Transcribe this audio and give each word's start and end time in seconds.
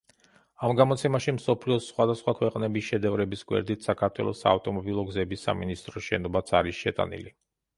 ამ 0.67 0.71
გამოცემაში 0.77 1.33
მსოფლიოს 1.35 1.89
სხვადასხვა 1.91 2.33
ქვეყნების 2.39 2.87
შედევრების 2.87 3.45
გვერდით 3.51 3.85
საქართველოს 3.91 4.41
საავტომობილო 4.47 5.05
გზების 5.11 5.45
სამინისტროს 5.49 6.09
შენობაც 6.11 6.55
არის 6.63 6.81
შეტანილი. 6.87 7.35